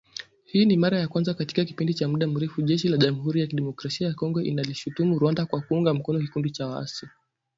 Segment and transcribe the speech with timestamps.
[0.45, 4.07] Hii ni mara ya kwanza katika kipindi cha muda mrefu, Jeshi la Jamhuri ya Kidemokrasia
[4.07, 7.07] ya kongo linaishutumu Rwanda kwa kuunga mkono kikundi cha waasi